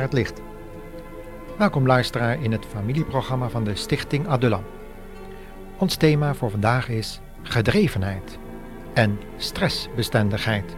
Het 0.00 0.12
licht. 0.12 0.40
Welkom 1.58 1.86
luisteraar 1.86 2.42
in 2.42 2.52
het 2.52 2.66
familieprogramma 2.66 3.48
van 3.48 3.64
de 3.64 3.74
Stichting 3.74 4.28
Adulam. 4.28 4.64
Ons 5.78 5.96
thema 5.96 6.34
voor 6.34 6.50
vandaag 6.50 6.88
is 6.88 7.20
gedrevenheid 7.42 8.38
en 8.94 9.18
stressbestendigheid. 9.36 10.76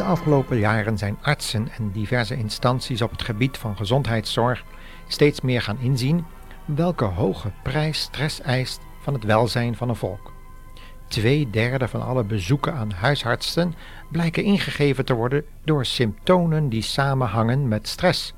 De 0.00 0.06
afgelopen 0.06 0.58
jaren 0.58 0.98
zijn 0.98 1.18
artsen 1.22 1.68
en 1.76 1.90
diverse 1.90 2.36
instanties 2.36 3.02
op 3.02 3.10
het 3.10 3.22
gebied 3.22 3.58
van 3.58 3.76
gezondheidszorg 3.76 4.64
steeds 5.06 5.40
meer 5.40 5.62
gaan 5.62 5.78
inzien 5.80 6.24
welke 6.64 7.04
hoge 7.04 7.50
prijs 7.62 8.00
stress 8.00 8.40
eist 8.40 8.80
van 9.00 9.14
het 9.14 9.24
welzijn 9.24 9.76
van 9.76 9.88
een 9.88 9.96
volk. 9.96 10.32
Twee 11.08 11.50
derde 11.50 11.88
van 11.88 12.02
alle 12.02 12.24
bezoeken 12.24 12.74
aan 12.74 12.90
huisartsen 12.90 13.74
blijken 14.10 14.44
ingegeven 14.44 15.04
te 15.04 15.14
worden 15.14 15.44
door 15.64 15.84
symptomen 15.84 16.68
die 16.68 16.82
samenhangen 16.82 17.68
met 17.68 17.88
stress. 17.88 18.34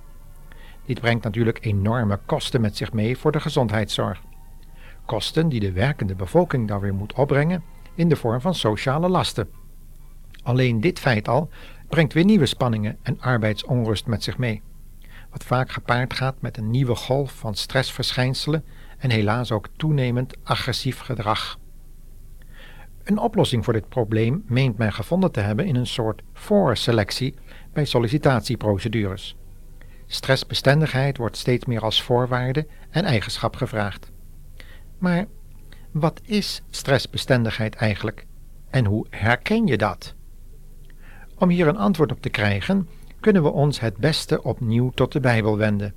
Dit 0.87 1.01
brengt 1.01 1.25
natuurlijk 1.25 1.65
enorme 1.65 2.19
kosten 2.27 2.61
met 2.61 2.77
zich 2.77 2.93
mee 2.93 3.19
voor 3.19 3.33
de 3.33 3.41
gezondheidszorg. 3.41 4.21
Kosten 5.05 5.49
die 5.49 5.61
de 5.61 5.73
werkende 5.73 6.15
bevolking 6.15 6.69
dan 6.69 6.81
weer 6.81 6.95
moet 6.95 7.13
opbrengen 7.13 7.63
in 7.95 8.09
de 8.09 8.17
vorm 8.17 8.41
van 8.41 8.55
sociale 8.55 9.09
lasten. 9.09 9.62
Alleen 10.43 10.81
dit 10.81 10.99
feit 10.99 11.29
al 11.29 11.49
brengt 11.89 12.13
weer 12.13 12.25
nieuwe 12.25 12.47
spanningen 12.47 12.99
en 13.03 13.21
arbeidsonrust 13.21 14.07
met 14.07 14.23
zich 14.23 14.39
mee, 14.39 14.63
wat 15.31 15.45
vaak 15.45 15.71
gepaard 15.71 16.15
gaat 16.15 16.41
met 16.41 16.57
een 16.57 16.71
nieuwe 16.71 16.95
golf 16.95 17.33
van 17.33 17.55
stressverschijnselen 17.55 18.65
en 18.99 19.11
helaas 19.11 19.53
ook 19.53 19.69
toenemend 19.77 20.35
agressief 20.43 20.99
gedrag. 20.99 21.59
Een 23.05 23.19
oplossing 23.19 23.65
voor 23.65 23.73
dit 23.73 23.89
probleem 23.89 24.45
meent 24.47 24.79
men 24.79 24.93
gevonden 24.93 25.33
te 25.33 25.41
hebben 25.41 25.67
in 25.67 25.77
een 25.77 25.87
soort 25.87 26.23
voorselectie 26.33 27.35
bij 27.73 27.85
sollicitatieprocedures. 27.85 29.37
Stressbestendigheid 30.07 31.17
wordt 31.17 31.37
steeds 31.37 31.65
meer 31.65 31.81
als 31.81 32.03
voorwaarde 32.03 32.67
en 32.91 33.05
eigenschap 33.05 33.57
gevraagd. 33.57 34.11
Maar 34.99 35.27
wat 35.91 36.21
is 36.25 36.63
stressbestendigheid 36.71 37.75
eigenlijk 37.75 38.27
en 38.71 38.85
hoe 38.85 39.07
herken 39.11 39.67
je 39.67 39.77
dat? 39.77 40.15
Om 41.43 41.49
hier 41.49 41.69
een 41.69 41.77
antwoord 41.77 42.13
op 42.13 42.21
te 42.21 42.29
krijgen, 42.29 42.89
kunnen 43.21 43.43
we 43.43 43.51
ons 43.51 43.81
het 43.81 43.97
beste 43.97 44.43
opnieuw 44.43 44.91
tot 44.91 45.13
de 45.13 45.21
Bijbel 45.21 45.57
wenden. 45.57 45.95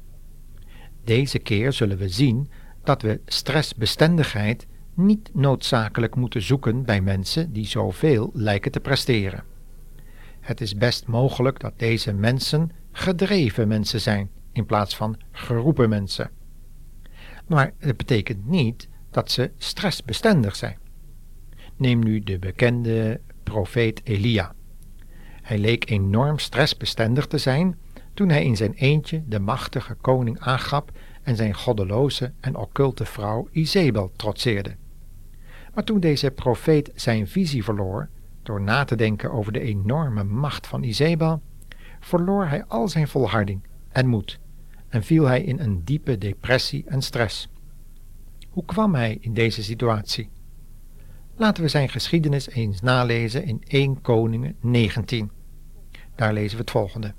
Deze 1.03 1.39
keer 1.39 1.73
zullen 1.73 1.97
we 1.97 2.09
zien 2.09 2.49
dat 2.83 3.01
we 3.01 3.21
stressbestendigheid 3.25 4.67
niet 4.93 5.29
noodzakelijk 5.33 6.15
moeten 6.15 6.41
zoeken 6.41 6.85
bij 6.85 7.01
mensen 7.01 7.53
die 7.53 7.65
zoveel 7.65 8.29
lijken 8.33 8.71
te 8.71 8.79
presteren. 8.79 9.43
Het 10.39 10.61
is 10.61 10.75
best 10.75 11.07
mogelijk 11.07 11.59
dat 11.59 11.79
deze 11.79 12.13
mensen 12.13 12.71
gedreven 12.91 13.67
mensen 13.67 14.01
zijn 14.01 14.29
in 14.51 14.65
plaats 14.65 14.95
van 14.95 15.17
geroepen 15.31 15.89
mensen. 15.89 16.31
Maar 17.47 17.73
het 17.77 17.97
betekent 17.97 18.45
niet 18.47 18.87
dat 19.11 19.31
ze 19.31 19.51
stressbestendig 19.57 20.55
zijn. 20.55 20.77
Neem 21.77 21.99
nu 21.99 22.19
de 22.19 22.39
bekende 22.39 23.21
profeet 23.43 24.01
Elia. 24.03 24.54
Hij 25.45 25.57
leek 25.57 25.89
enorm 25.89 26.39
stressbestendig 26.39 27.27
te 27.27 27.37
zijn 27.37 27.77
toen 28.13 28.29
hij 28.29 28.45
in 28.45 28.55
zijn 28.55 28.73
eentje 28.73 29.23
de 29.27 29.39
machtige 29.39 29.93
koning 29.93 30.39
Agab 30.39 30.91
en 31.23 31.35
zijn 31.35 31.53
goddeloze 31.53 32.33
en 32.39 32.55
occulte 32.55 33.05
vrouw 33.05 33.47
Izebel 33.51 34.11
trotseerde. 34.15 34.75
Maar 35.73 35.83
toen 35.83 35.99
deze 35.99 36.31
profeet 36.31 36.91
zijn 36.95 37.27
visie 37.27 37.63
verloor, 37.63 38.09
door 38.43 38.61
na 38.61 38.83
te 38.83 38.95
denken 38.95 39.31
over 39.31 39.51
de 39.51 39.59
enorme 39.59 40.23
macht 40.23 40.67
van 40.67 40.83
Izebel, 40.83 41.41
verloor 41.99 42.45
hij 42.47 42.65
al 42.65 42.87
zijn 42.87 43.07
volharding 43.07 43.61
en 43.89 44.07
moed 44.07 44.39
en 44.89 45.03
viel 45.03 45.25
hij 45.25 45.43
in 45.43 45.59
een 45.59 45.83
diepe 45.83 46.17
depressie 46.17 46.83
en 46.87 47.01
stress. 47.01 47.49
Hoe 48.49 48.65
kwam 48.65 48.95
hij 48.95 49.17
in 49.21 49.33
deze 49.33 49.63
situatie? 49.63 50.29
Laten 51.37 51.63
we 51.63 51.69
zijn 51.69 51.89
geschiedenis 51.89 52.49
eens 52.49 52.81
nalezen 52.81 53.43
in 53.45 53.63
1 53.67 54.01
Koningen 54.01 54.55
19. 54.59 55.31
Daar 56.15 56.33
lezen 56.33 56.57
we 56.57 56.61
het 56.61 56.71
volgende. 56.71 57.13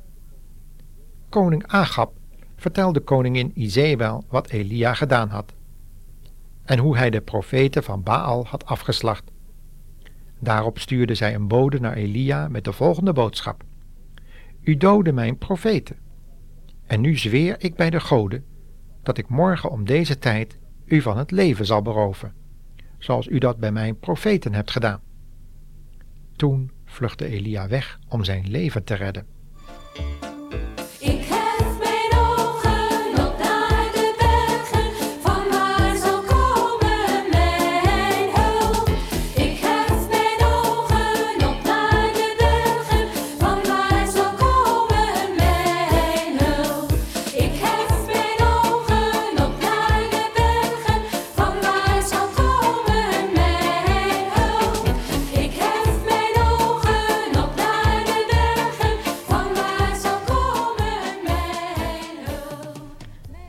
Koning 1.28 1.66
Agab 1.66 2.12
vertelde 2.56 3.00
koningin 3.00 3.52
Izebel 3.54 4.24
wat 4.28 4.48
Elia 4.48 4.94
gedaan 4.94 5.28
had 5.28 5.54
en 6.64 6.78
hoe 6.78 6.96
hij 6.96 7.10
de 7.10 7.20
profeten 7.20 7.82
van 7.82 8.02
Baal 8.02 8.46
had 8.46 8.66
afgeslacht. 8.66 9.30
Daarop 10.40 10.78
stuurde 10.78 11.14
zij 11.14 11.34
een 11.34 11.48
bode 11.48 11.80
naar 11.80 11.94
Elia 11.94 12.48
met 12.48 12.64
de 12.64 12.72
volgende 12.72 13.12
boodschap: 13.12 13.64
U 14.60 14.76
doodde 14.76 15.12
mijn 15.12 15.38
profeten. 15.38 15.96
En 16.86 17.00
nu 17.00 17.16
zweer 17.16 17.56
ik 17.58 17.74
bij 17.74 17.90
de 17.90 18.00
goden 18.00 18.44
dat 19.02 19.18
ik 19.18 19.28
morgen 19.28 19.70
om 19.70 19.84
deze 19.84 20.18
tijd 20.18 20.58
u 20.84 21.00
van 21.00 21.18
het 21.18 21.30
leven 21.30 21.66
zal 21.66 21.82
beroven, 21.82 22.34
zoals 23.06 23.26
u 23.26 23.38
dat 23.38 23.58
bij 23.58 23.72
mijn 23.72 23.98
profeten 23.98 24.54
hebt 24.54 24.70
gedaan. 24.70 25.00
Toen 26.36 26.70
vluchtte 26.84 27.26
Elia 27.26 27.68
weg 27.68 27.98
om 28.08 28.24
zijn 28.24 28.50
leven 28.50 28.84
te 28.84 28.94
redden. 28.94 29.26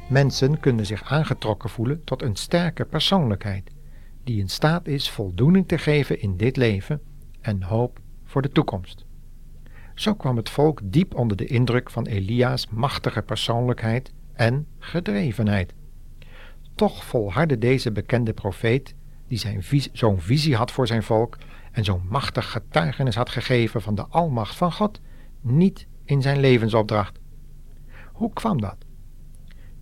Mensen 0.08 0.60
kunnen 0.60 0.86
zich 0.86 1.04
aangetrokken 1.04 1.70
voelen 1.70 2.04
tot 2.04 2.22
een 2.22 2.36
sterke 2.36 2.86
persoonlijkheid, 2.86 3.72
die 4.24 4.40
in 4.40 4.50
staat 4.50 4.88
is 4.88 5.10
voldoening 5.10 5.68
te 5.68 5.78
geven 5.78 6.22
in 6.22 6.38
dit 6.38 6.58
leven 6.58 7.02
en 7.42 7.64
hoop 7.64 8.00
voor 8.24 8.42
de 8.42 8.50
toekomst. 8.50 9.06
Zo 9.96 10.14
kwam 10.14 10.38
het 10.38 10.50
volk 10.50 10.80
diep 10.84 11.16
onder 11.16 11.38
de 11.38 11.46
indruk 11.46 11.90
van 11.90 12.06
Elia's 12.06 12.68
machtige 12.70 13.22
persoonlijkheid 13.22 14.12
en 14.34 14.68
gedrevenheid. 14.80 15.74
Toch 16.76 17.04
volhardde 17.04 17.58
deze 17.58 17.92
bekende 17.92 18.34
profeet, 18.34 18.96
die 19.28 19.38
zijn 19.38 19.64
zo'n 19.92 20.22
visie 20.22 20.56
had 20.56 20.72
voor 20.72 20.88
zijn 20.88 21.04
volk 21.04 21.38
en 21.72 21.84
zo'n 21.84 22.08
machtig 22.10 22.52
getuigenis 22.52 23.16
had 23.16 23.30
gegeven 23.30 23.82
van 23.82 23.96
de 23.96 24.06
almacht 24.06 24.56
van 24.56 24.72
God, 24.72 25.00
niet 25.42 25.88
in 26.04 26.22
zijn 26.22 26.40
levensopdracht. 26.40 27.20
Hoe 28.12 28.34
kwam 28.34 28.62
dat? 28.62 28.87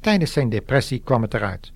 Tijdens 0.05 0.31
zijn 0.31 0.49
depressie 0.49 0.99
kwam 0.99 1.21
het 1.21 1.33
eruit. 1.33 1.71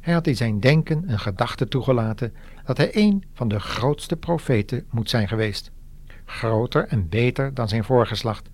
Hij 0.00 0.14
had 0.14 0.26
in 0.26 0.36
zijn 0.36 0.60
denken 0.60 1.10
een 1.10 1.18
gedachte 1.18 1.68
toegelaten 1.68 2.34
dat 2.64 2.76
hij 2.76 2.96
een 2.96 3.24
van 3.32 3.48
de 3.48 3.60
grootste 3.60 4.16
profeten 4.16 4.86
moet 4.90 5.10
zijn 5.10 5.28
geweest. 5.28 5.70
Groter 6.24 6.88
en 6.88 7.08
beter 7.08 7.54
dan 7.54 7.68
zijn 7.68 7.84
voorgeslacht. 7.84 8.48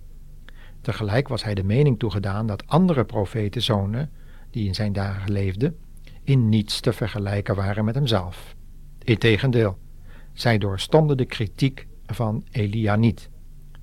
Tegelijk 0.81 1.29
was 1.29 1.45
hij 1.45 1.55
de 1.55 1.65
mening 1.65 1.99
toegedaan 1.99 2.47
dat 2.47 2.67
andere 2.67 3.05
profetenzonen, 3.05 4.11
die 4.51 4.67
in 4.67 4.75
zijn 4.75 4.93
dagen 4.93 5.33
leefden, 5.33 5.77
in 6.23 6.49
niets 6.49 6.81
te 6.81 6.93
vergelijken 6.93 7.55
waren 7.55 7.85
met 7.85 7.95
hemzelf. 7.95 8.55
Integendeel, 9.03 9.79
zij 10.33 10.59
doorstonden 10.59 11.17
de 11.17 11.27
kritiek 11.27 11.87
van 12.07 12.45
Elia 12.51 12.97
niet, 12.97 13.29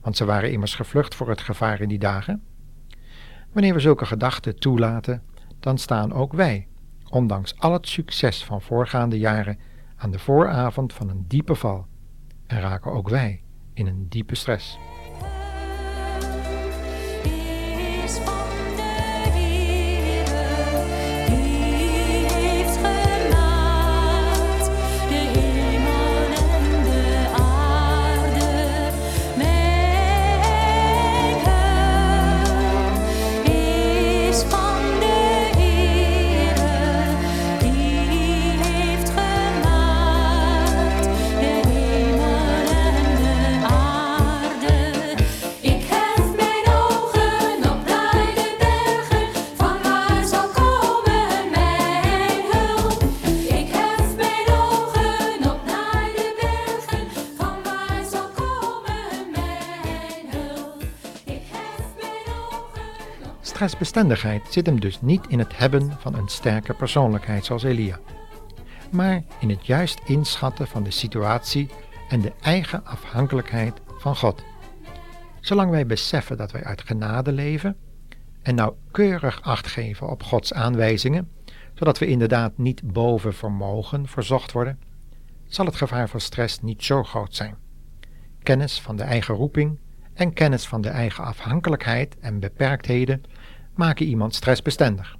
want 0.02 0.18
ze 0.18 0.26
waren 0.26 0.52
immers 0.52 0.76
gevlucht 0.76 1.16
voor 1.16 1.30
het 1.30 1.42
gevaar 1.42 1.82
in 1.82 1.90
die 1.90 2.00
dagen 2.00 2.44
Wanneer 3.54 3.74
we 3.74 3.80
zulke 3.80 4.06
gedachten 4.06 4.60
toelaten, 4.60 5.24
dan 5.60 5.78
staan 5.78 6.14
ook 6.14 6.34
wij, 6.34 6.68
ondanks 7.10 7.60
al 7.60 7.74
het 7.74 7.88
succes 7.88 8.44
van 8.46 8.62
voorgaande 8.62 9.20
jaren, 9.20 9.60
aan 9.96 10.12
de 10.12 10.20
vooravond 10.20 10.94
van 10.94 11.10
een 11.10 11.26
diepe 11.28 11.56
val 11.56 11.86
en 12.48 12.60
raken 12.60 12.92
ook 12.92 13.10
wij 13.10 13.42
in 13.74 13.88
een 13.88 14.06
diepe 14.10 14.36
stress. 14.36 14.78
Stressbestendigheid 63.63 64.48
zit 64.50 64.65
hem 64.65 64.80
dus 64.80 65.01
niet 65.01 65.27
in 65.27 65.39
het 65.39 65.57
hebben 65.57 65.92
van 66.00 66.15
een 66.15 66.27
sterke 66.27 66.74
persoonlijkheid 66.74 67.45
zoals 67.45 67.63
Elia, 67.63 68.00
maar 68.92 69.24
in 69.39 69.50
het 69.50 69.65
juist 69.65 70.01
inschatten 70.06 70.68
van 70.68 70.83
de 70.83 70.92
situatie 70.92 71.69
en 72.10 72.21
de 72.21 72.31
eigen 72.42 72.86
afhankelijkheid 72.86 73.81
van 73.98 74.15
God. 74.15 74.44
Zolang 75.39 75.69
wij 75.71 75.86
beseffen 75.86 76.38
dat 76.38 76.51
wij 76.51 76.63
uit 76.63 76.81
genade 76.81 77.31
leven 77.31 77.75
en 78.42 78.56
nauwkeurig 78.56 79.42
acht 79.42 79.68
geven 79.68 80.10
op 80.10 80.24
Gods 80.24 80.54
aanwijzingen, 80.54 81.31
zodat 81.74 81.98
we 82.00 82.06
inderdaad 82.06 82.57
niet 82.57 82.94
boven 82.94 83.33
vermogen 83.33 84.07
verzocht 84.07 84.51
worden, 84.51 84.80
zal 85.48 85.65
het 85.65 85.75
gevaar 85.75 86.10
van 86.10 86.19
stress 86.19 86.62
niet 86.62 86.83
zo 86.83 87.04
groot 87.04 87.36
zijn. 87.36 87.56
Kennis 88.44 88.81
van 88.81 88.95
de 88.95 89.04
eigen 89.04 89.36
roeping 89.36 89.80
en 90.13 90.33
kennis 90.33 90.68
van 90.68 90.81
de 90.81 90.89
eigen 90.89 91.24
afhankelijkheid 91.24 92.19
en 92.19 92.39
beperktheden 92.39 93.24
maken 93.75 94.06
iemand 94.06 94.36
stressbestendig. 94.36 95.18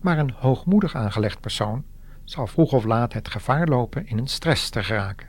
Maar 0.00 0.18
een 0.18 0.30
hoogmoedig 0.30 0.94
aangelegd 0.94 1.40
persoon 1.40 1.84
zal 2.24 2.46
vroeg 2.46 2.72
of 2.72 2.84
laat 2.84 3.12
het 3.12 3.28
gevaar 3.28 3.66
lopen 3.66 4.06
in 4.06 4.18
een 4.18 4.26
stress 4.26 4.70
te 4.70 4.82
geraken. 4.82 5.28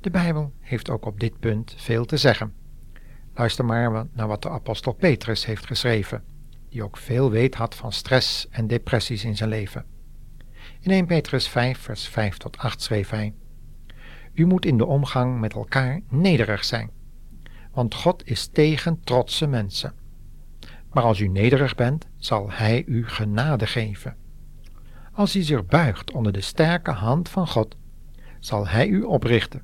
De 0.00 0.10
Bijbel 0.10 0.52
heeft 0.60 0.90
ook 0.90 1.06
op 1.06 1.20
dit 1.20 1.38
punt 1.40 1.74
veel 1.76 2.04
te 2.04 2.16
zeggen. 2.16 2.52
Luister 3.34 3.64
maar 3.64 4.06
naar 4.12 4.26
wat 4.26 4.42
de 4.42 4.50
apostel 4.50 4.92
Petrus 4.92 5.46
heeft 5.46 5.66
geschreven, 5.66 6.24
die 6.68 6.82
ook 6.82 6.96
veel 6.96 7.30
weet 7.30 7.54
had 7.54 7.74
van 7.74 7.92
stress 7.92 8.48
en 8.50 8.66
depressies 8.66 9.24
in 9.24 9.36
zijn 9.36 9.48
leven. 9.48 9.84
In 10.80 10.90
1 10.90 11.06
Petrus 11.06 11.48
5, 11.48 11.78
vers 11.78 12.08
5 12.08 12.36
tot 12.36 12.58
8 12.58 12.82
schreef 12.82 13.10
hij: 13.10 13.34
U 14.34 14.46
moet 14.46 14.66
in 14.66 14.76
de 14.76 14.86
omgang 14.86 15.40
met 15.40 15.52
elkaar 15.52 16.00
nederig 16.08 16.64
zijn, 16.64 16.90
want 17.72 17.94
God 17.94 18.26
is 18.26 18.46
tegen 18.46 19.00
trotse 19.00 19.46
mensen. 19.46 19.94
Maar 20.94 21.04
als 21.04 21.20
u 21.20 21.28
nederig 21.28 21.74
bent, 21.74 22.06
zal 22.16 22.50
Hij 22.50 22.84
u 22.86 23.08
genade 23.08 23.66
geven. 23.66 24.16
Als 25.12 25.36
u 25.36 25.42
zich 25.42 25.66
buigt 25.66 26.12
onder 26.12 26.32
de 26.32 26.40
sterke 26.40 26.90
hand 26.90 27.28
van 27.28 27.48
God, 27.48 27.76
zal 28.40 28.68
Hij 28.68 28.86
u 28.86 29.02
oprichten, 29.02 29.62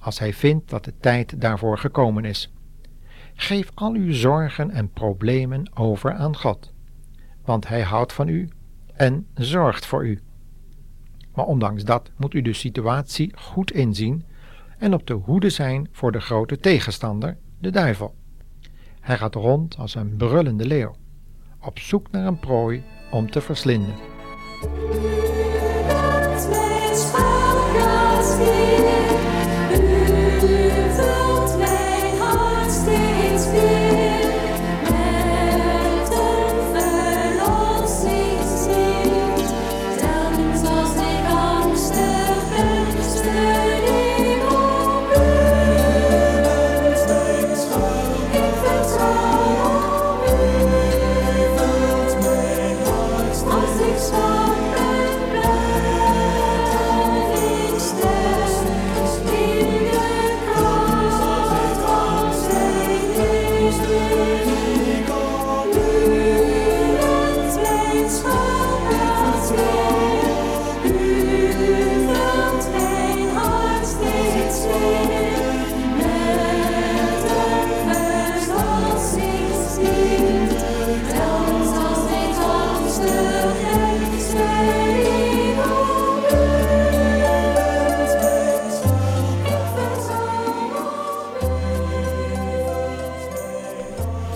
als 0.00 0.18
Hij 0.18 0.32
vindt 0.32 0.70
dat 0.70 0.84
de 0.84 0.92
tijd 1.00 1.40
daarvoor 1.40 1.78
gekomen 1.78 2.24
is. 2.24 2.52
Geef 3.34 3.70
al 3.74 3.92
uw 3.92 4.12
zorgen 4.12 4.70
en 4.70 4.90
problemen 4.90 5.76
over 5.76 6.12
aan 6.12 6.36
God, 6.36 6.72
want 7.44 7.68
Hij 7.68 7.82
houdt 7.82 8.12
van 8.12 8.28
u 8.28 8.48
en 8.94 9.26
zorgt 9.34 9.86
voor 9.86 10.06
u. 10.06 10.22
Maar 11.34 11.44
ondanks 11.44 11.84
dat 11.84 12.10
moet 12.16 12.34
u 12.34 12.42
de 12.42 12.52
situatie 12.52 13.32
goed 13.36 13.72
inzien 13.72 14.24
en 14.78 14.94
op 14.94 15.06
de 15.06 15.14
hoede 15.14 15.50
zijn 15.50 15.88
voor 15.92 16.12
de 16.12 16.20
grote 16.20 16.58
tegenstander, 16.58 17.36
de 17.58 17.70
duivel. 17.70 18.14
Hij 19.04 19.18
gaat 19.18 19.34
rond 19.34 19.76
als 19.78 19.94
een 19.94 20.16
brullende 20.16 20.66
leeuw, 20.66 20.94
op 21.60 21.78
zoek 21.78 22.10
naar 22.10 22.26
een 22.26 22.38
prooi 22.38 22.82
om 23.10 23.30
te 23.30 23.40
verslinden. 23.40 23.94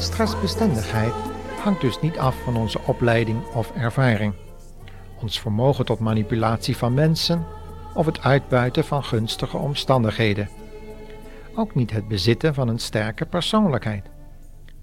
Stressbestendigheid 0.08 1.12
hangt 1.62 1.80
dus 1.80 2.00
niet 2.00 2.18
af 2.18 2.42
van 2.42 2.56
onze 2.56 2.80
opleiding 2.86 3.44
of 3.54 3.70
ervaring, 3.70 4.34
ons 5.20 5.40
vermogen 5.40 5.84
tot 5.84 5.98
manipulatie 5.98 6.76
van 6.76 6.94
mensen 6.94 7.46
of 7.94 8.06
het 8.06 8.20
uitbuiten 8.20 8.84
van 8.84 9.04
gunstige 9.04 9.56
omstandigheden. 9.56 10.48
Ook 11.54 11.74
niet 11.74 11.90
het 11.90 12.08
bezitten 12.08 12.54
van 12.54 12.68
een 12.68 12.78
sterke 12.78 13.26
persoonlijkheid. 13.26 14.06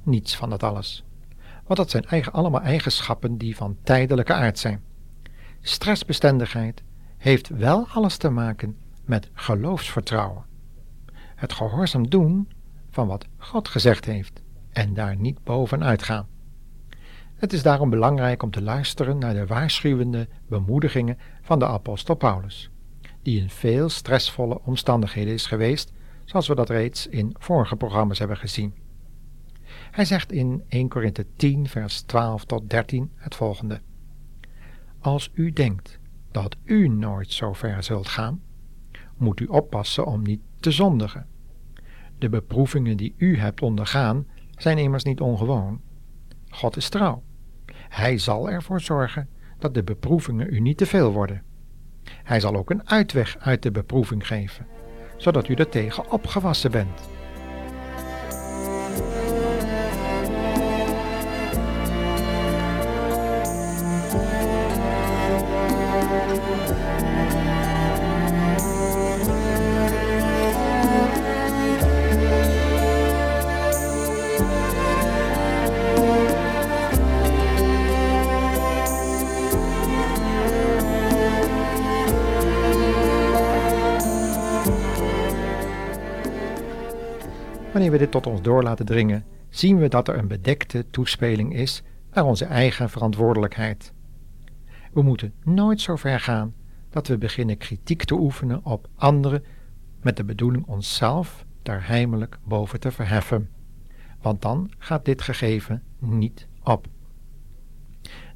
Niets 0.04 0.36
van 0.36 0.50
dat 0.50 0.64
alles. 0.64 1.04
Want 1.66 1.80
dat 1.80 1.90
zijn 1.90 2.06
eigen, 2.06 2.32
allemaal 2.32 2.62
eigenschappen 2.62 3.38
die 3.38 3.56
van 3.56 3.78
tijdelijke 3.84 4.34
aard 4.34 4.60
zijn. 4.60 4.84
Stressbestendigheid 5.62 6.84
heeft 7.18 7.50
wel 7.50 7.88
alles 7.88 8.18
te 8.18 8.30
maken 8.30 8.78
met 9.06 9.30
geloofsvertrouwen. 9.34 10.46
Het 11.36 11.54
gehoorzaam 11.54 12.10
doen 12.10 12.50
van 12.90 13.08
wat 13.08 13.26
God 13.38 13.68
gezegd 13.68 14.06
heeft 14.06 14.44
en 14.76 14.94
daar 14.94 15.16
niet 15.16 15.44
bovenuit 15.44 16.04
gaan. 16.04 16.28
Het 17.36 17.54
is 17.54 17.64
daarom 17.64 17.90
belangrijk 17.90 18.44
om 18.44 18.52
te 18.52 18.62
luisteren 18.62 19.18
naar 19.18 19.34
de 19.34 19.46
waarschuwende 19.46 20.28
bemoedigingen 20.48 21.18
van 21.42 21.60
de 21.60 21.68
apostel 21.68 22.16
Paulus, 22.16 22.70
die 23.22 23.42
in 23.42 23.50
veel 23.50 23.90
stressvolle 23.90 24.62
omstandigheden 24.62 25.34
is 25.34 25.46
geweest, 25.46 25.92
zoals 26.26 26.48
we 26.48 26.56
dat 26.56 26.70
reeds 26.70 27.08
in 27.08 27.36
vorige 27.40 27.76
programma's 27.76 28.20
hebben 28.20 28.38
gezien. 28.38 28.74
Hij 29.92 30.06
zegt 30.06 30.32
in 30.32 30.64
1 30.68 30.88
Korinthe 30.88 31.26
10, 31.36 31.68
vers 31.68 32.02
12 32.02 32.46
tot 32.46 32.70
13 32.70 33.12
het 33.16 33.36
volgende: 33.36 33.82
Als 35.00 35.32
u 35.34 35.52
denkt 35.52 36.00
dat 36.32 36.56
u 36.64 36.88
nooit 36.88 37.32
zo 37.32 37.54
ver 37.54 37.84
zult 37.84 38.08
gaan, 38.08 38.42
moet 39.18 39.40
u 39.40 39.46
oppassen 39.46 40.06
om 40.06 40.22
niet 40.22 40.42
te 40.60 40.72
zondigen. 40.72 41.28
De 42.18 42.30
beproevingen 42.30 42.98
die 42.98 43.14
u 43.18 43.38
hebt 43.38 43.62
ondergaan 43.62 44.26
zijn 44.58 44.78
immers 44.78 45.04
niet 45.04 45.22
ongewoon. 45.22 45.82
God 46.50 46.78
is 46.78 46.90
trouw. 46.90 47.24
Hij 47.90 48.18
zal 48.18 48.50
ervoor 48.50 48.82
zorgen 48.82 49.30
dat 49.60 49.74
de 49.74 49.84
beproevingen 49.84 50.54
u 50.54 50.60
niet 50.60 50.78
te 50.78 50.86
veel 50.86 51.12
worden. 51.12 51.44
Hij 52.24 52.40
zal 52.40 52.56
ook 52.56 52.70
een 52.70 52.90
uitweg 52.90 53.38
uit 53.40 53.64
de 53.64 53.72
beproeving 53.72 54.28
geven, 54.28 54.68
zodat 55.18 55.48
u 55.48 55.54
er 55.54 55.70
tegen 55.70 56.12
opgewassen 56.12 56.72
bent. 56.72 57.14
Wanneer 87.76 87.94
we 87.94 88.00
dit 88.00 88.12
tot 88.12 88.28
ons 88.28 88.42
door 88.42 88.64
laten 88.64 88.86
dringen, 88.86 89.26
zien 89.50 89.78
we 89.78 89.88
dat 89.88 90.08
er 90.08 90.18
een 90.18 90.28
bedekte 90.28 90.86
toespeling 90.90 91.56
is 91.56 91.84
naar 92.14 92.26
onze 92.26 92.46
eigen 92.46 92.90
verantwoordelijkheid. 92.90 93.94
We 94.94 95.02
moeten 95.02 95.34
nooit 95.44 95.82
zo 95.82 95.96
ver 95.96 96.20
gaan 96.20 96.54
dat 96.90 97.08
we 97.08 97.18
beginnen 97.18 97.58
kritiek 97.58 98.04
te 98.04 98.14
oefenen 98.14 98.66
op 98.66 98.88
anderen 98.96 99.44
met 100.02 100.18
de 100.18 100.24
bedoeling 100.24 100.66
onszelf 100.68 101.46
daar 101.64 101.88
heimelijk 101.88 102.38
boven 102.44 102.80
te 102.80 102.92
verheffen, 102.92 103.50
want 104.22 104.42
dan 104.42 104.72
gaat 104.78 105.06
dit 105.06 105.22
gegeven 105.22 105.84
niet 106.00 106.48
op. 106.64 106.88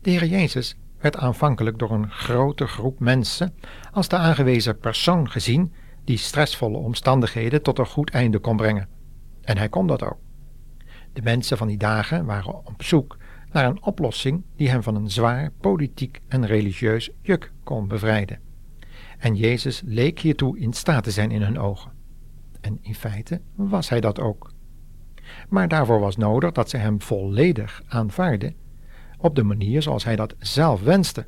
De 0.01 0.09
Heer 0.09 0.25
Jezus 0.25 0.75
werd 0.97 1.17
aanvankelijk 1.17 1.79
door 1.79 1.91
een 1.91 2.11
grote 2.11 2.67
groep 2.67 2.99
mensen 2.99 3.53
als 3.91 4.07
de 4.07 4.17
aangewezen 4.17 4.77
persoon 4.77 5.29
gezien 5.29 5.73
die 6.03 6.17
stressvolle 6.17 6.77
omstandigheden 6.77 7.61
tot 7.61 7.79
een 7.79 7.85
goed 7.85 8.09
einde 8.09 8.39
kon 8.39 8.57
brengen. 8.57 8.98
En 9.49 9.57
hij 9.57 9.69
kon 9.69 9.87
dat 9.87 10.03
ook. 10.03 10.17
De 11.13 11.21
mensen 11.21 11.57
van 11.57 11.67
die 11.67 11.77
dagen 11.77 12.25
waren 12.25 12.65
op 12.65 12.83
zoek 12.83 13.17
naar 13.51 13.65
een 13.65 13.83
oplossing 13.83 14.43
die 14.55 14.69
hem 14.69 14.83
van 14.83 14.95
een 14.95 15.09
zwaar 15.09 15.51
politiek 15.61 16.21
en 16.27 16.45
religieus 16.45 17.09
juk 17.21 17.51
kon 17.63 17.87
bevrijden. 17.87 18.39
En 19.17 19.35
Jezus 19.35 19.81
leek 19.85 20.19
hiertoe 20.19 20.59
in 20.59 20.73
staat 20.73 21.03
te 21.03 21.11
zijn 21.11 21.31
in 21.31 21.41
hun 21.41 21.59
ogen. 21.59 21.91
En 22.61 22.77
in 22.81 22.95
feite 22.95 23.41
was 23.55 23.89
hij 23.89 23.99
dat 23.99 24.19
ook. 24.19 24.53
Maar 25.47 25.67
daarvoor 25.67 25.99
was 25.99 26.17
nodig 26.17 26.51
dat 26.51 26.69
ze 26.69 26.77
hem 26.77 27.01
volledig 27.01 27.83
aanvaarden 27.87 28.55
op 29.17 29.35
de 29.35 29.43
manier 29.43 29.81
zoals 29.81 30.03
hij 30.03 30.15
dat 30.15 30.35
zelf 30.39 30.81
wenste. 30.81 31.27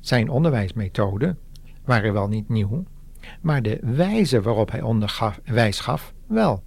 Zijn 0.00 0.28
onderwijsmethoden 0.28 1.38
waren 1.84 2.12
wel 2.12 2.28
niet 2.28 2.48
nieuw, 2.48 2.84
maar 3.40 3.62
de 3.62 3.78
wijze 3.82 4.42
waarop 4.42 4.70
hij 4.70 4.80
onderwijs 4.80 5.80
gaf 5.80 6.14
wel. 6.26 6.62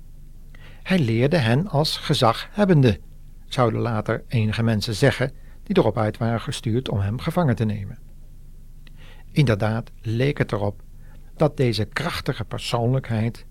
Hij 0.86 1.00
leerde 1.00 1.38
hen 1.38 1.68
als 1.68 1.98
gezaghebbende, 1.98 3.00
zouden 3.46 3.80
later 3.80 4.24
enige 4.28 4.64
mensen 4.64 4.96
zeggen 4.96 5.32
die 5.64 5.78
erop 5.78 5.98
uit 5.98 6.18
waren 6.18 6.42
gestuurd 6.42 6.90
om 6.90 7.00
hem 7.00 7.20
gevangen 7.20 7.56
te 7.56 7.66
nemen. 7.66 8.00
Inderdaad 9.32 9.92
leek 10.02 10.38
het 10.38 10.52
erop 10.52 10.82
dat 11.36 11.58
deze 11.58 11.86
krachtige 11.86 12.44
persoonlijkheid 12.44 13.46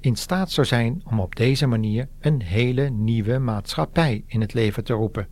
in 0.00 0.16
staat 0.16 0.50
zou 0.50 0.66
zijn 0.66 1.02
om 1.04 1.20
op 1.20 1.36
deze 1.36 1.66
manier 1.66 2.08
een 2.20 2.42
hele 2.42 2.90
nieuwe 2.90 3.38
maatschappij 3.38 4.24
in 4.26 4.40
het 4.40 4.54
leven 4.54 4.84
te 4.84 4.92
roepen. 4.92 5.28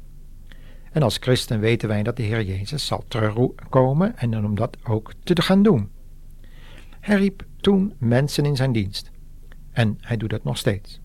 En 0.93 1.03
als 1.03 1.17
christen 1.17 1.61
weten 1.61 1.89
wij 1.89 2.03
dat 2.03 2.17
de 2.17 2.23
Heer 2.23 2.43
Jezus 2.43 2.87
zal 2.87 3.05
terugkomen 3.09 4.17
en 4.17 4.45
om 4.45 4.55
dat 4.55 4.77
ook 4.85 5.13
te 5.23 5.43
gaan 5.43 5.63
doen. 5.63 5.91
Hij 7.01 7.17
riep 7.17 7.47
toen 7.57 7.95
mensen 7.99 8.45
in 8.45 8.57
zijn 8.57 8.73
dienst. 8.73 9.11
En 9.73 9.99
hij 10.01 10.17
doet 10.17 10.31
het 10.31 10.45
nog 10.45 10.59
steeds. 10.59 11.01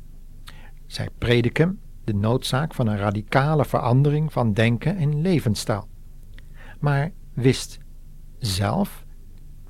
Zij 0.85 1.09
prediken 1.17 1.79
de 2.03 2.13
noodzaak 2.13 2.73
van 2.73 2.87
een 2.87 2.97
radicale 2.97 3.65
verandering 3.65 4.33
van 4.33 4.53
denken 4.53 4.97
en 4.97 5.21
levensstijl. 5.21 5.87
Maar 6.79 7.11
wist 7.33 7.77
zelf 8.37 9.05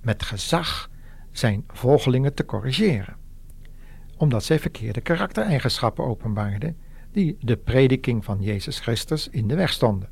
met 0.01 0.24
gezag 0.24 0.89
zijn 1.31 1.63
volgelingen 1.67 2.34
te 2.34 2.45
corrigeren, 2.45 3.15
omdat 4.17 4.43
zij 4.43 4.60
verkeerde 4.60 5.01
karaktereigenschappen 5.01 6.05
openbaarden 6.05 6.77
die 7.12 7.38
de 7.39 7.57
prediking 7.57 8.25
van 8.25 8.41
Jezus 8.41 8.79
Christus 8.79 9.27
in 9.27 9.48
de 9.48 9.55
weg 9.55 9.69
stonden. 9.69 10.10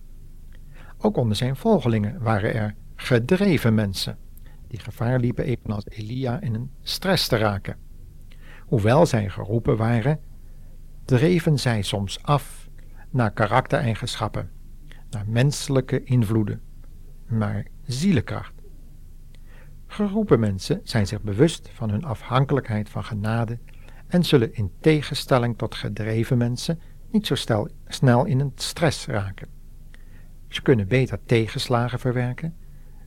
Ook 0.98 1.18
onder 1.18 1.36
zijn 1.36 1.56
volgelingen 1.56 2.22
waren 2.22 2.54
er 2.54 2.76
gedreven 2.96 3.74
mensen, 3.74 4.18
die 4.68 4.80
gevaar 4.80 5.20
liepen 5.20 5.46
evenals 5.46 5.86
Elia 5.88 6.42
in 6.42 6.54
een 6.54 6.72
stress 6.82 7.28
te 7.28 7.38
raken. 7.38 7.78
Hoewel 8.66 9.06
zij 9.06 9.30
geroepen 9.30 9.78
waren, 9.78 10.20
dreven 11.06 11.60
zij 11.60 11.82
soms 11.82 12.24
af 12.24 12.70
naar 13.10 13.32
karaktereigenschappen, 13.32 14.50
naar 15.10 15.26
menselijke 15.28 16.04
invloeden, 16.04 16.62
naar 17.28 17.68
zielenkracht. 17.86 18.54
Geroepen 19.88 20.40
mensen 20.40 20.82
zijn 20.84 21.08
zich 21.08 21.22
bewust 21.22 21.70
van 21.74 21.90
hun 21.90 22.04
afhankelijkheid 22.04 22.90
van 22.90 23.04
genade 23.04 23.60
en 24.08 24.24
zullen 24.24 24.56
in 24.56 24.72
tegenstelling 24.80 25.58
tot 25.58 25.76
gedreven 25.76 26.38
mensen 26.38 26.80
niet 27.12 27.28
zo 27.28 27.36
snel 27.88 28.26
in 28.26 28.40
een 28.40 28.52
stress 28.56 29.06
raken. 29.06 29.48
Ze 30.48 30.62
kunnen 30.62 30.88
beter 30.88 31.20
tegenslagen 31.26 32.00
verwerken 32.00 32.56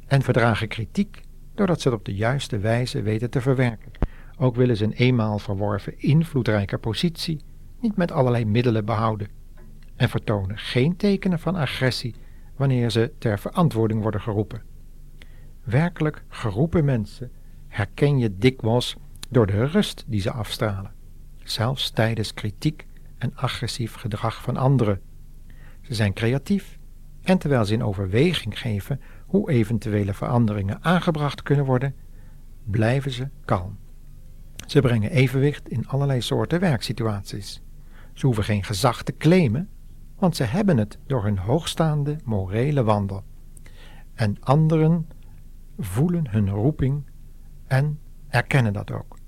en 0.06 0.22
verdragen 0.22 0.68
kritiek 0.68 1.20
doordat 1.54 1.80
ze 1.80 1.88
het 1.88 1.98
op 1.98 2.04
de 2.04 2.14
juiste 2.14 2.58
wijze 2.58 3.02
weten 3.02 3.30
te 3.30 3.40
verwerken. 3.40 3.90
Ook 4.36 4.56
willen 4.56 4.76
ze 4.76 4.84
een 4.84 4.92
eenmaal 4.92 5.38
verworven 5.38 5.98
invloedrijke 5.98 6.78
positie 6.78 7.40
niet 7.80 7.96
met 7.96 8.12
allerlei 8.12 8.44
middelen 8.44 8.84
behouden 8.84 9.28
en 9.96 10.08
vertonen 10.08 10.58
geen 10.58 10.96
tekenen 10.96 11.38
van 11.38 11.56
agressie 11.56 12.14
wanneer 12.56 12.90
ze 12.90 13.12
ter 13.18 13.38
verantwoording 13.38 14.02
worden 14.02 14.20
geroepen. 14.20 14.62
Werkelijk 15.64 16.24
geroepen 16.28 16.84
mensen 16.84 17.32
herken 17.68 18.18
je 18.18 18.36
dikwijls 18.38 18.96
door 19.28 19.46
de 19.46 19.64
rust 19.64 20.04
die 20.06 20.20
ze 20.20 20.30
afstralen, 20.30 20.92
zelfs 21.42 21.90
tijdens 21.90 22.34
kritiek 22.34 22.86
en 23.18 23.36
agressief 23.36 23.94
gedrag 23.94 24.42
van 24.42 24.56
anderen. 24.56 25.00
Ze 25.80 25.94
zijn 25.94 26.12
creatief 26.12 26.78
en 27.22 27.38
terwijl 27.38 27.64
ze 27.64 27.72
in 27.72 27.84
overweging 27.84 28.58
geven 28.58 29.00
hoe 29.26 29.50
eventuele 29.50 30.14
veranderingen 30.14 30.82
aangebracht 30.82 31.42
kunnen 31.42 31.64
worden, 31.64 31.94
blijven 32.64 33.10
ze 33.10 33.28
kalm. 33.44 33.78
Ze 34.66 34.80
brengen 34.80 35.10
evenwicht 35.10 35.68
in 35.68 35.88
allerlei 35.88 36.20
soorten 36.20 36.60
werksituaties. 36.60 37.62
Ze 38.16 38.26
hoeven 38.26 38.44
geen 38.44 38.64
gezag 38.64 39.02
te 39.02 39.16
claimen, 39.16 39.68
want 40.18 40.36
ze 40.36 40.44
hebben 40.44 40.76
het 40.76 40.98
door 41.06 41.24
hun 41.24 41.38
hoogstaande 41.38 42.18
morele 42.24 42.82
wandel. 42.82 43.24
En 44.14 44.36
anderen 44.40 45.08
voelen 45.78 46.30
hun 46.30 46.50
roeping 46.50 47.04
en 47.66 48.00
erkennen 48.28 48.72
dat 48.72 48.90
ook. 48.90 49.18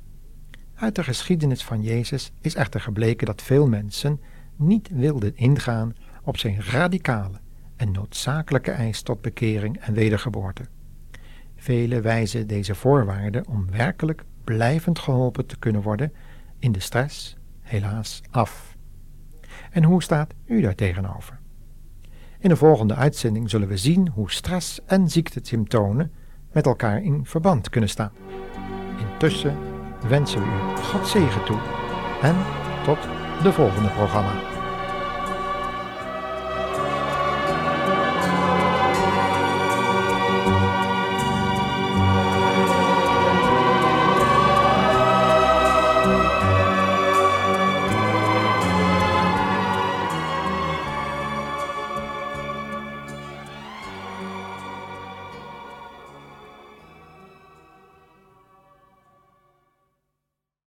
Uit 0.75 0.95
de 0.95 1.05
geschiedenis 1.05 1.65
van 1.65 1.83
Jezus 1.83 2.33
is 2.41 2.55
echter 2.55 2.81
gebleken 2.81 3.27
dat 3.27 3.43
veel 3.43 3.69
mensen 3.69 4.21
niet 4.57 4.89
wilden 4.89 5.37
ingaan 5.37 5.95
op 6.23 6.37
zijn 6.37 6.63
radicale 6.63 7.41
en 7.77 7.93
noodzakelijke 7.93 8.71
eis 8.71 9.03
tot 9.03 9.21
bekering 9.21 9.79
en 9.79 9.95
wedergeboorte. 9.95 10.65
Velen 11.57 12.03
wijzen 12.03 12.47
deze 12.47 12.75
voorwaarden 12.75 13.47
om 13.47 13.71
werkelijk 13.71 14.25
blijvend 14.45 14.99
geholpen 14.99 15.47
te 15.47 15.59
kunnen 15.59 15.83
worden 15.83 16.13
in 16.59 16.73
de 16.73 16.81
stress 16.81 17.37
helaas 17.61 18.23
af. 18.31 18.77
En 19.71 19.85
hoe 19.85 20.03
staat 20.03 20.35
u 20.47 20.61
daar 20.61 20.75
tegenover? 20.75 21.39
In 22.39 22.49
de 22.49 22.57
volgende 22.57 22.95
uitzending 22.95 23.51
zullen 23.51 23.69
we 23.69 23.77
zien 23.77 24.09
hoe 24.09 24.31
stress 24.31 24.81
en 24.87 25.09
ziektesymptomen 25.09 26.13
met 26.53 26.67
elkaar 26.67 27.03
in 27.03 27.27
verband 27.27 27.69
kunnen 27.69 27.91
staan. 27.91 28.13
Intussen 28.99 29.57
wensen 30.09 30.41
we 30.41 30.47
u 30.47 30.83
God 30.83 31.09
zegen 31.09 31.45
toe 31.45 31.61
en 32.23 32.37
tot 32.85 32.99
de 33.43 33.53
volgende 33.53 33.89
programma. 33.89 34.58